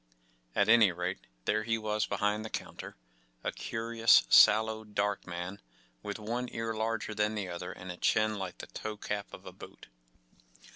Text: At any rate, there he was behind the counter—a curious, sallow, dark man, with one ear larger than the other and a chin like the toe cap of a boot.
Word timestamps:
At 0.55 0.67
any 0.67 0.91
rate, 0.91 1.27
there 1.45 1.61
he 1.61 1.77
was 1.77 2.07
behind 2.07 2.43
the 2.43 2.49
counter—a 2.49 3.51
curious, 3.51 4.23
sallow, 4.31 4.83
dark 4.83 5.27
man, 5.27 5.61
with 6.01 6.17
one 6.17 6.49
ear 6.51 6.73
larger 6.73 7.13
than 7.13 7.35
the 7.35 7.47
other 7.49 7.71
and 7.71 7.91
a 7.91 7.97
chin 7.97 8.39
like 8.39 8.57
the 8.57 8.65
toe 8.65 8.97
cap 8.97 9.31
of 9.31 9.45
a 9.45 9.51
boot. 9.51 9.89